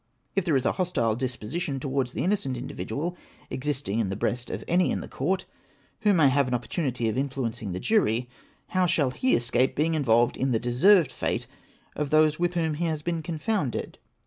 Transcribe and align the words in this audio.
If 0.35 0.45
there 0.45 0.55
is 0.55 0.65
a 0.65 0.71
hostile 0.71 1.15
disposition 1.15 1.79
towards 1.79 2.13
the 2.13 2.23
innocent 2.23 2.57
individual 2.57 3.15
existing 3.51 3.99
in 3.99 4.09
the 4.09 4.15
breast 4.15 4.49
of 4.49 4.63
any 4.67 4.89
in 4.89 5.07
court, 5.09 5.45
who 5.99 6.11
may 6.11 6.27
have 6.27 6.47
an 6.47 6.55
opportunity 6.55 7.07
of 7.07 7.19
influencing 7.19 7.71
the 7.71 7.79
jury, 7.79 8.27
how 8.69 8.87
shall 8.87 9.11
he 9.11 9.35
escape 9.35 9.75
being 9.75 9.93
involved 9.93 10.37
in 10.37 10.53
the 10.53 10.59
deserved 10.59 11.11
fate 11.11 11.45
of 11.95 12.09
those 12.09 12.39
with 12.39 12.55
whom 12.55 12.73
he 12.73 12.85
has 12.85 13.03
been 13.03 13.21
confounded 13.21 13.99